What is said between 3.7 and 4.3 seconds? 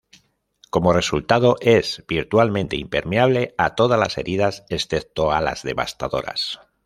todas las